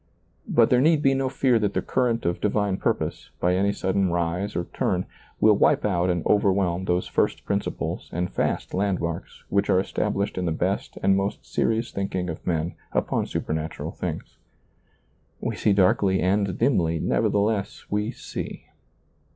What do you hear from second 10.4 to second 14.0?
the best and most serious thinking of men upon supernatural